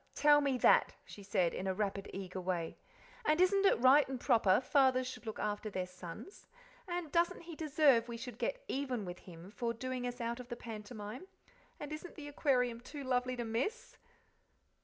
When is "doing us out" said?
9.75-10.39